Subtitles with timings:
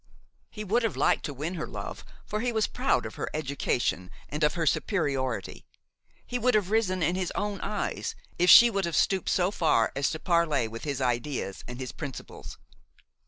[0.49, 4.09] He would have liked to win her love, for he was proud of her education
[4.29, 5.63] and of her superiority.
[6.25, 9.91] He would have risen in his own eyes if she would have stooped so far
[9.95, 12.57] as to parley with his ideas and his principles.